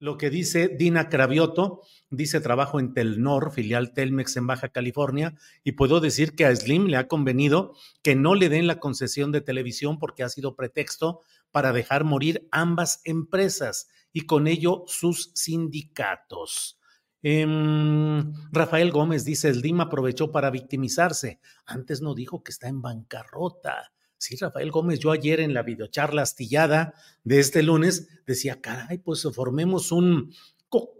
[0.00, 5.34] Lo que dice Dina Cravioto, dice trabajo en Telnor, filial Telmex en Baja California,
[5.64, 9.32] y puedo decir que a Slim le ha convenido que no le den la concesión
[9.32, 15.32] de televisión porque ha sido pretexto para dejar morir ambas empresas y con ello sus
[15.34, 16.78] sindicatos.
[17.20, 21.40] Em, Rafael Gómez dice, Slim aprovechó para victimizarse.
[21.66, 23.92] Antes no dijo que está en bancarrota.
[24.18, 29.22] Sí, Rafael Gómez, yo ayer en la videocharla astillada de este lunes decía, caray, pues
[29.32, 30.34] formemos un,
[30.68, 30.92] co-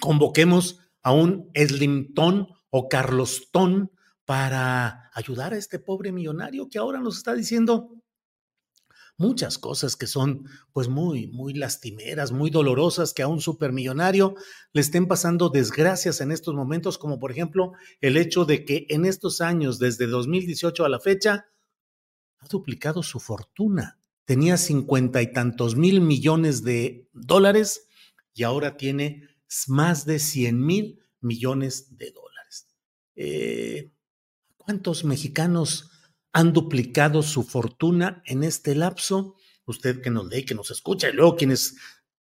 [0.00, 3.90] convoquemos a un Slimton o Carlostón
[4.24, 7.90] para ayudar a este pobre millonario que ahora nos está diciendo
[9.16, 14.34] muchas cosas que son pues muy, muy lastimeras, muy dolorosas, que a un supermillonario
[14.72, 19.04] le estén pasando desgracias en estos momentos, como por ejemplo el hecho de que en
[19.04, 21.44] estos años, desde 2018 a la fecha, ha
[22.48, 23.98] duplicado su fortuna.
[24.24, 27.88] Tenía cincuenta y tantos mil millones de dólares
[28.34, 29.28] y ahora tiene
[29.66, 32.68] más de 100 mil millones de dólares.
[33.16, 33.90] Eh,
[34.56, 35.90] ¿Cuántos mexicanos
[36.32, 39.34] han duplicado su fortuna en este lapso?
[39.64, 41.76] Usted que nos lee, que nos escucha y luego quienes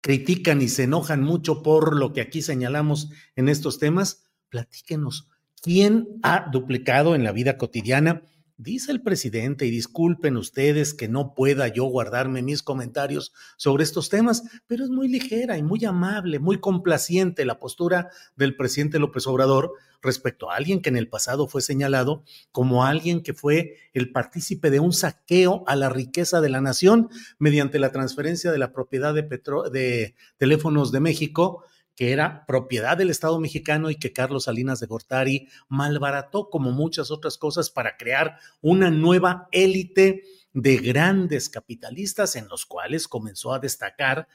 [0.02, 5.30] critican y se enojan mucho por lo que aquí señalamos en estos temas, platíquenos.
[5.62, 8.22] ¿Quién ha duplicado en la vida cotidiana?
[8.58, 14.08] Dice el presidente, y disculpen ustedes que no pueda yo guardarme mis comentarios sobre estos
[14.08, 19.28] temas, pero es muy ligera y muy amable, muy complaciente la postura del presidente López
[19.28, 22.24] Obrador respecto a alguien que en el pasado fue señalado
[22.54, 27.10] como alguien que fue el partícipe de un saqueo a la riqueza de la nación
[27.38, 31.66] mediante la transferencia de la propiedad de, de teléfonos de México
[31.96, 37.10] que era propiedad del Estado mexicano y que Carlos Salinas de Gortari malbarató como muchas
[37.10, 40.24] otras cosas para crear una nueva élite
[40.54, 44.28] de grandes capitalistas en los cuales comenzó a destacar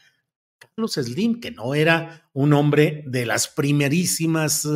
[0.59, 4.69] Carlos Slim, que no era un hombre de las primerísimas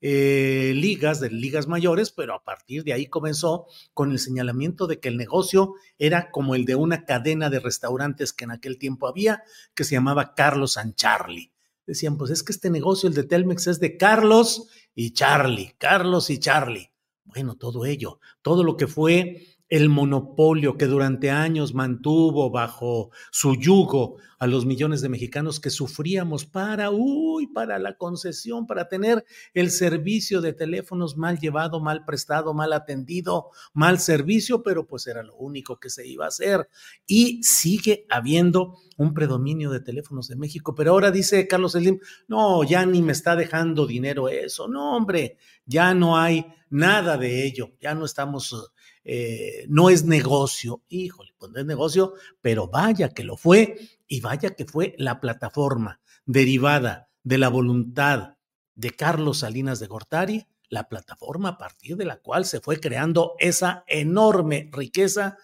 [0.00, 4.98] eh, ligas, de ligas mayores, pero a partir de ahí comenzó con el señalamiento de
[4.98, 9.06] que el negocio era como el de una cadena de restaurantes que en aquel tiempo
[9.06, 9.44] había,
[9.74, 11.52] que se llamaba Carlos and Charlie
[11.88, 16.28] decían, pues es que este negocio, el de Telmex, es de Carlos y Charlie, Carlos
[16.28, 16.92] y Charlie.
[17.24, 23.54] Bueno, todo ello, todo lo que fue el monopolio que durante años mantuvo bajo su
[23.54, 29.24] yugo a los millones de mexicanos que sufríamos para, uy, para la concesión, para tener
[29.52, 35.22] el servicio de teléfonos mal llevado, mal prestado, mal atendido, mal servicio, pero pues era
[35.22, 36.68] lo único que se iba a hacer.
[37.06, 41.98] Y sigue habiendo un predominio de teléfonos de México, pero ahora dice Carlos Slim,
[42.28, 45.36] no, ya ni me está dejando dinero eso, no, hombre,
[45.68, 48.72] ya no hay nada de ello, ya no estamos
[49.10, 50.82] eh, no es negocio.
[50.88, 52.12] Híjole, pues no es negocio,
[52.42, 58.36] pero vaya que lo fue y vaya que fue la plataforma derivada de la voluntad
[58.74, 63.34] de Carlos Salinas de Gortari, la plataforma a partir de la cual se fue creando
[63.38, 65.38] esa enorme riqueza,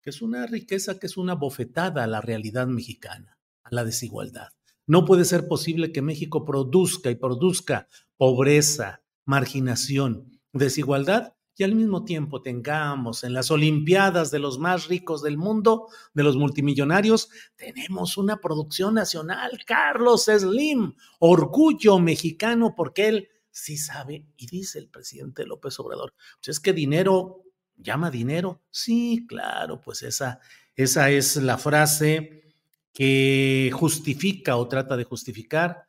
[0.00, 4.50] que es una riqueza que es una bofetada a la realidad mexicana, a la desigualdad.
[4.86, 12.04] No puede ser posible que México produzca y produzca pobreza, marginación, desigualdad y al mismo
[12.04, 18.16] tiempo tengamos en las Olimpiadas de los más ricos del mundo, de los multimillonarios, tenemos
[18.16, 25.44] una producción nacional, Carlos Slim, orgullo mexicano, porque él sí sabe, y dice el presidente
[25.44, 27.42] López Obrador, pues es que dinero
[27.76, 28.62] llama dinero.
[28.70, 30.40] Sí, claro, pues esa,
[30.74, 32.54] esa es la frase
[32.94, 35.86] que justifica o trata de justificar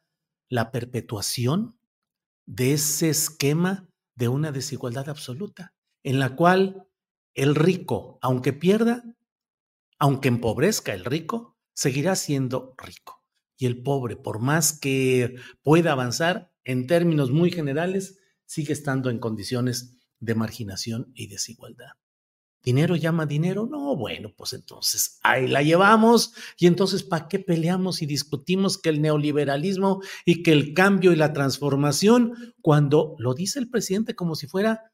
[0.50, 1.79] la perpetuación
[2.50, 6.88] de ese esquema de una desigualdad absoluta, en la cual
[7.36, 9.04] el rico, aunque pierda,
[10.00, 13.24] aunque empobrezca el rico, seguirá siendo rico.
[13.56, 19.20] Y el pobre, por más que pueda avanzar, en términos muy generales, sigue estando en
[19.20, 21.92] condiciones de marginación y desigualdad.
[22.64, 23.66] ¿Dinero llama dinero?
[23.66, 28.90] No, bueno, pues entonces ahí la llevamos y entonces ¿para qué peleamos y discutimos que
[28.90, 34.36] el neoliberalismo y que el cambio y la transformación cuando lo dice el presidente como
[34.36, 34.92] si fuera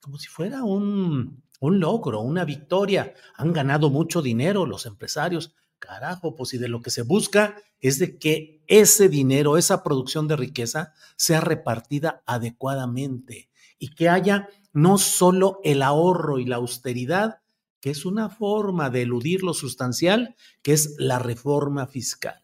[0.00, 3.14] como si fuera un, un logro, una victoria.
[3.36, 5.54] Han ganado mucho dinero los empresarios.
[5.78, 10.28] Carajo, pues y de lo que se busca es de que ese dinero, esa producción
[10.28, 13.49] de riqueza sea repartida adecuadamente
[13.80, 17.40] y que haya no solo el ahorro y la austeridad,
[17.80, 22.40] que es una forma de eludir lo sustancial, que es la reforma fiscal.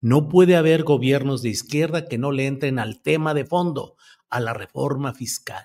[0.00, 3.96] No puede haber gobiernos de izquierda que no le entren al tema de fondo,
[4.28, 5.64] a la reforma fiscal,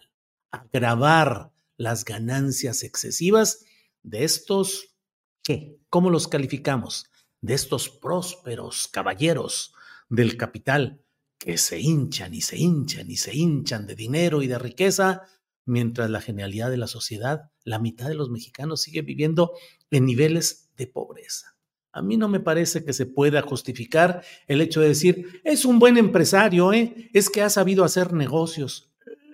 [0.50, 3.66] agravar las ganancias excesivas
[4.02, 4.96] de estos,
[5.44, 5.78] ¿qué?
[5.90, 7.06] ¿Cómo los calificamos?
[7.42, 9.74] De estos prósperos caballeros
[10.10, 11.05] del capital
[11.38, 15.24] que se hinchan y se hinchan y se hinchan de dinero y de riqueza
[15.66, 19.52] mientras la genialidad de la sociedad, la mitad de los mexicanos sigue viviendo
[19.90, 21.56] en niveles de pobreza.
[21.92, 25.80] A mí no me parece que se pueda justificar el hecho de decir, es un
[25.80, 27.10] buen empresario, ¿eh?
[27.14, 28.92] es que ha sabido hacer negocios.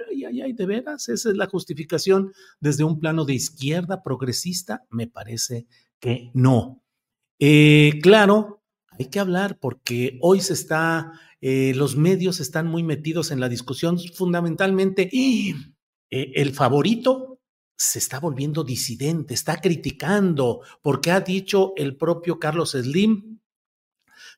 [0.10, 4.86] Ay, ay, ay, de veras, esa es la justificación desde un plano de izquierda progresista.
[4.92, 5.66] Me parece
[6.00, 6.84] que no.
[7.40, 8.62] Eh, claro,
[8.92, 13.50] hay que hablar porque hoy se está, eh, los medios están muy metidos en la
[13.50, 15.10] discusión fundamentalmente.
[15.12, 15.56] Y
[16.10, 17.40] eh, el favorito
[17.76, 23.40] se está volviendo disidente, está criticando, porque ha dicho el propio Carlos Slim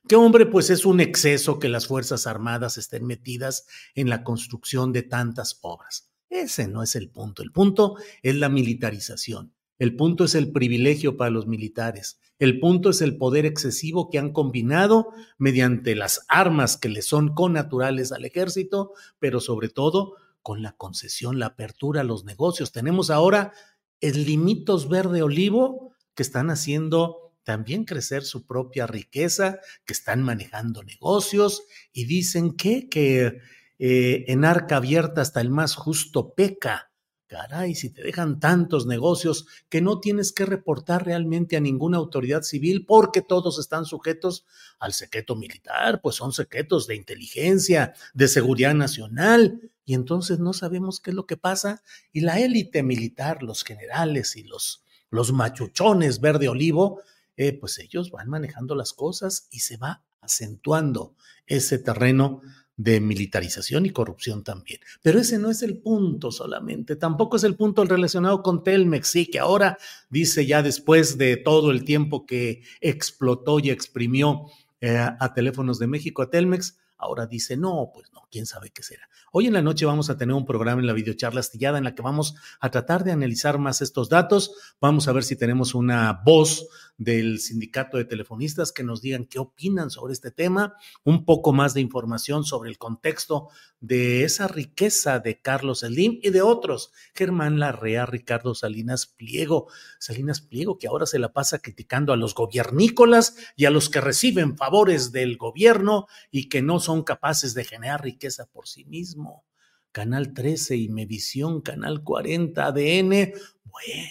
[0.08, 4.92] que, hombre, pues es un exceso que las Fuerzas Armadas estén metidas en la construcción
[4.92, 6.10] de tantas obras.
[6.28, 7.42] Ese no es el punto.
[7.42, 9.53] El punto es la militarización.
[9.78, 12.20] El punto es el privilegio para los militares.
[12.38, 17.34] El punto es el poder excesivo que han combinado mediante las armas que le son
[17.34, 22.72] connaturales al ejército, pero sobre todo con la concesión, la apertura a los negocios.
[22.72, 23.52] Tenemos ahora
[24.00, 30.82] el Limitos Verde Olivo que están haciendo también crecer su propia riqueza, que están manejando
[30.82, 31.62] negocios
[31.92, 33.38] y dicen que, que
[33.78, 36.90] eh, en arca abierta hasta el más justo peca.
[37.26, 42.42] Caray, si te dejan tantos negocios que no tienes que reportar realmente a ninguna autoridad
[42.42, 44.44] civil porque todos están sujetos
[44.78, 51.00] al secreto militar, pues son secretos de inteligencia, de seguridad nacional, y entonces no sabemos
[51.00, 51.82] qué es lo que pasa.
[52.12, 57.00] Y la élite militar, los generales y los, los machuchones verde olivo,
[57.36, 61.14] eh, pues ellos van manejando las cosas y se va acentuando
[61.46, 62.40] ese terreno
[62.76, 64.80] de militarización y corrupción también.
[65.02, 69.26] Pero ese no es el punto solamente, tampoco es el punto relacionado con Telmex, sí,
[69.26, 69.78] que ahora
[70.10, 74.46] dice ya después de todo el tiempo que explotó y exprimió
[74.80, 78.82] eh, a teléfonos de México, a Telmex, ahora dice, no, pues no, quién sabe qué
[78.82, 79.08] será.
[79.32, 81.94] Hoy en la noche vamos a tener un programa en la videocharla astillada en la
[81.94, 84.76] que vamos a tratar de analizar más estos datos.
[84.80, 89.38] Vamos a ver si tenemos una voz del sindicato de telefonistas que nos digan qué
[89.38, 93.48] opinan sobre este tema, un poco más de información sobre el contexto
[93.80, 100.40] de esa riqueza de Carlos Slim y de otros, Germán Larrea, Ricardo Salinas Pliego, Salinas
[100.40, 104.56] Pliego que ahora se la pasa criticando a los gobiernícolas y a los que reciben
[104.56, 109.44] favores del gobierno y que no son capaces de generar riqueza por sí mismo.
[109.92, 113.32] Canal 13 y Mevisión, Canal 40, ADN,
[113.64, 114.10] bueno,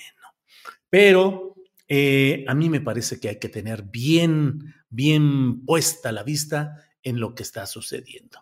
[0.90, 1.53] pero
[1.96, 7.20] eh, a mí me parece que hay que tener bien, bien puesta la vista en
[7.20, 8.40] lo que está sucediendo.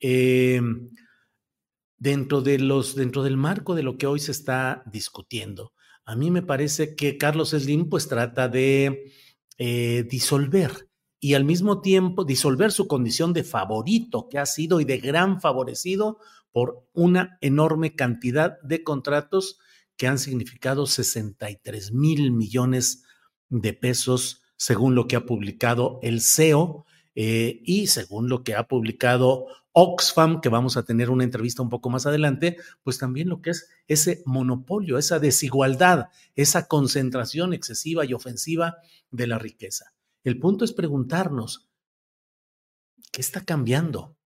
[0.00, 0.60] Eh,
[1.96, 5.72] dentro, de los, dentro del marco de lo que hoy se está discutiendo.
[6.04, 9.10] A mí me parece que Carlos Slim pues trata de
[9.56, 14.84] eh, disolver y al mismo tiempo disolver su condición de favorito que ha sido y
[14.84, 16.18] de gran favorecido
[16.52, 19.58] por una enorme cantidad de contratos
[20.00, 23.04] que han significado 63 mil millones
[23.50, 28.66] de pesos, según lo que ha publicado el CEO eh, y según lo que ha
[28.66, 33.42] publicado Oxfam, que vamos a tener una entrevista un poco más adelante, pues también lo
[33.42, 38.78] que es ese monopolio, esa desigualdad, esa concentración excesiva y ofensiva
[39.10, 39.92] de la riqueza.
[40.24, 41.68] El punto es preguntarnos,
[43.12, 44.16] ¿qué está cambiando?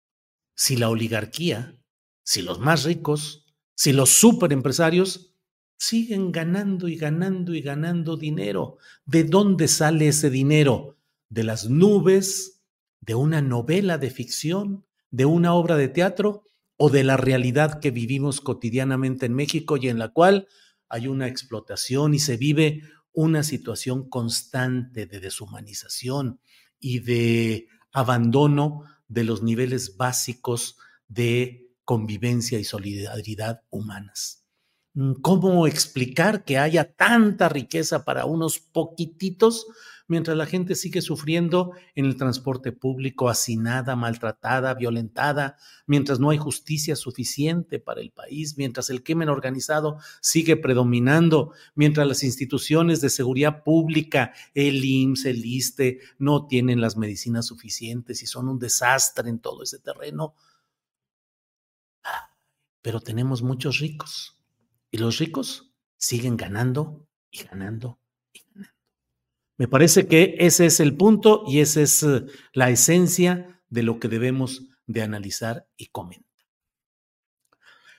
[0.55, 1.75] Si la oligarquía,
[2.23, 5.34] si los más ricos, si los superempresarios
[5.77, 8.79] siguen ganando y ganando y ganando dinero.
[9.05, 10.97] ¿De dónde sale ese dinero?
[11.29, 12.63] ¿De las nubes?
[13.01, 14.87] ¿De una novela de ficción?
[15.11, 16.45] ¿De una obra de teatro?
[16.77, 20.49] ¿O de la realidad que vivimos cotidianamente en México y en la cual
[20.89, 26.41] hay una explotación y se vive una situación constante de deshumanización
[26.81, 30.77] y de abandono de los niveles básicos
[31.07, 34.44] de convivencia y solidaridad humanas?
[34.95, 39.67] Mm, ¿Cómo explicar que haya tanta riqueza para unos poquititos
[40.07, 46.39] mientras la gente sigue sufriendo en el transporte público, hacinada, maltratada, violentada, mientras no hay
[46.39, 53.11] justicia suficiente para el país, mientras el crimen organizado sigue predominando, mientras las instituciones de
[53.11, 59.29] seguridad pública, el IMSS, el ISTE, no tienen las medicinas suficientes y son un desastre
[59.31, 60.35] en todo ese terreno?
[62.83, 64.35] Pero tenemos muchos ricos
[64.95, 67.99] y los ricos siguen ganando y ganando
[68.33, 68.75] y ganando.
[69.59, 73.99] Me parece que ese es el punto y esa es eh, la esencia de lo
[73.99, 76.31] que debemos de analizar y comentar.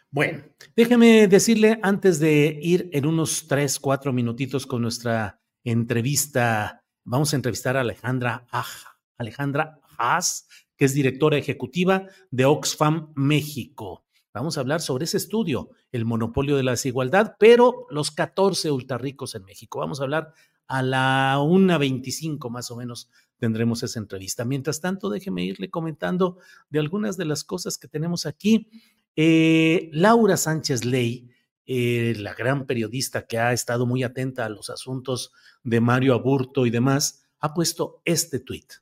[0.10, 7.34] Bueno, déjeme decirle antes de ir en unos tres, cuatro minutitos con nuestra entrevista, vamos
[7.34, 10.48] a entrevistar a Alejandra Aja, Alejandra Haas,
[10.78, 14.05] que es directora ejecutiva de Oxfam México.
[14.36, 19.34] Vamos a hablar sobre ese estudio, el monopolio de la desigualdad, pero los 14 ultrarricos
[19.34, 19.80] en México.
[19.80, 20.34] Vamos a hablar
[20.68, 24.44] a la 1.25 más o menos tendremos esa entrevista.
[24.44, 26.38] Mientras tanto, déjeme irle comentando
[26.70, 28.68] de algunas de las cosas que tenemos aquí.
[29.16, 31.30] Eh, Laura Sánchez Ley,
[31.66, 35.32] eh, la gran periodista que ha estado muy atenta a los asuntos
[35.64, 38.74] de Mario Aburto y demás, ha puesto este tuit.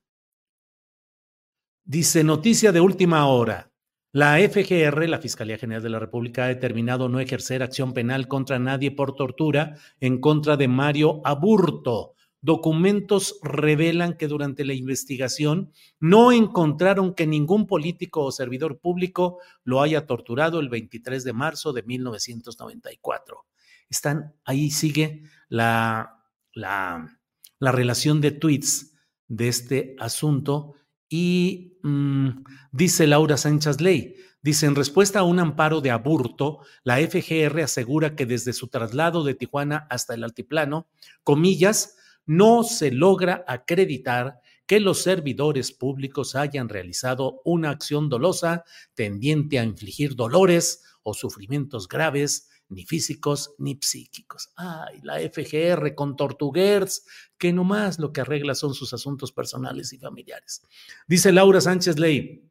[1.83, 3.72] Dice, noticia de última hora.
[4.15, 8.59] La FGR, la Fiscalía General de la República, ha determinado no ejercer acción penal contra
[8.59, 12.13] nadie por tortura en contra de Mario Aburto.
[12.39, 19.81] Documentos revelan que durante la investigación no encontraron que ningún político o servidor público lo
[19.81, 23.47] haya torturado el 23 de marzo de 1994.
[23.89, 27.19] Están, ahí sigue la, la,
[27.57, 28.93] la relación de tweets
[29.27, 30.75] de este asunto
[31.15, 36.97] y mm, dice Laura Sánchez Ley, dice, en respuesta a un amparo de aburto, la
[36.97, 40.87] FGR asegura que desde su traslado de Tijuana hasta el altiplano,
[41.23, 48.63] comillas, no se logra acreditar que los servidores públicos hayan realizado una acción dolosa
[48.95, 54.51] tendiente a infligir dolores o sufrimientos graves ni físicos ni psíquicos.
[54.55, 57.05] Ay, la FGR con Tortuguers,
[57.37, 60.63] que nomás lo que arregla son sus asuntos personales y familiares.
[61.07, 62.49] Dice Laura Sánchez Ley,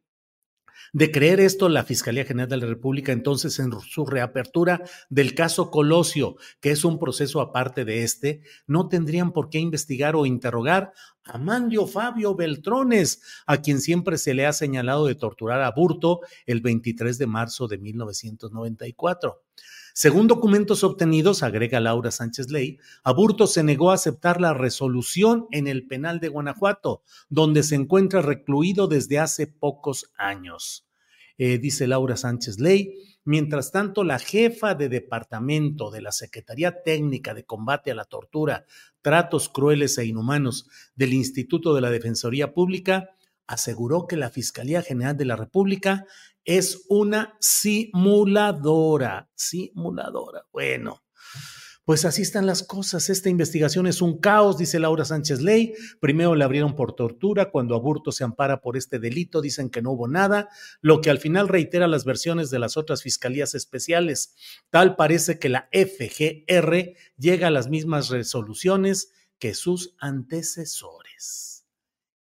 [0.95, 5.71] de creer esto, la Fiscalía General de la República, entonces, en su reapertura del caso
[5.71, 10.93] Colosio, que es un proceso aparte de este, no tendrían por qué investigar o interrogar
[11.23, 16.19] a Mandio Fabio Beltrones, a quien siempre se le ha señalado de torturar a Burto
[16.45, 19.41] el 23 de marzo de 1994.
[19.95, 25.67] Según documentos obtenidos, agrega Laura Sánchez Ley, Aburto se negó a aceptar la resolución en
[25.67, 30.87] el penal de Guanajuato, donde se encuentra recluido desde hace pocos años.
[31.37, 32.95] Eh, dice Laura Sánchez Ley.
[33.23, 38.65] Mientras tanto, la jefa de departamento de la Secretaría Técnica de Combate a la Tortura,
[39.01, 43.11] Tratos Crueles e Inhumanos del Instituto de la Defensoría Pública
[43.47, 46.05] aseguró que la Fiscalía General de la República
[46.45, 50.45] es una simuladora, simuladora.
[50.51, 51.03] Bueno,
[51.85, 53.09] pues así están las cosas.
[53.09, 55.73] Esta investigación es un caos, dice Laura Sánchez Ley.
[55.99, 59.91] Primero le abrieron por tortura, cuando Aburto se ampara por este delito, dicen que no
[59.91, 60.47] hubo nada,
[60.79, 64.33] lo que al final reitera las versiones de las otras fiscalías especiales.
[64.69, 71.62] Tal parece que la FGR llega a las mismas resoluciones que sus antecesores.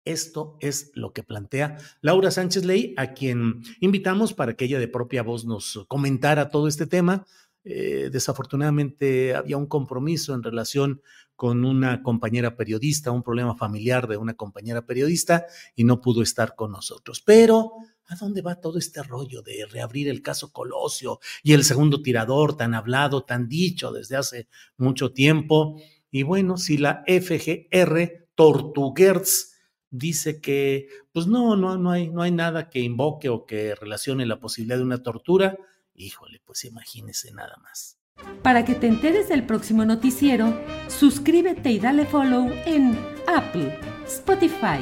[0.04, 4.88] Esto es lo que plantea Laura Sánchez Ley, a quien invitamos para que ella de
[4.88, 7.26] propia voz nos comentara todo este tema.
[7.64, 11.00] Eh, desafortunadamente había un compromiso en relación
[11.34, 16.54] con una compañera periodista, un problema familiar de una compañera periodista y no pudo estar
[16.54, 17.22] con nosotros.
[17.22, 17.72] Pero,
[18.06, 22.56] ¿a dónde va todo este rollo de reabrir el caso Colosio y el segundo tirador
[22.58, 25.80] tan hablado, tan dicho desde hace mucho tiempo?
[26.10, 29.53] Y bueno, si la FGR Tortuguerz
[29.94, 34.26] dice que pues no, no, no hay, no hay nada que invoque o que relacione
[34.26, 35.56] la posibilidad de una tortura,
[35.94, 37.98] híjole, pues imagínese nada más.
[38.42, 40.58] Para que te enteres del próximo noticiero,
[40.88, 44.80] suscríbete y dale follow en Apple, Spotify,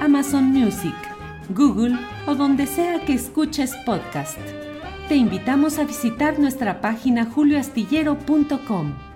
[0.00, 0.94] Amazon Music,
[1.50, 4.38] Google o donde sea que escuches podcast.
[5.08, 9.11] Te invitamos a visitar nuestra página julioastillero.com.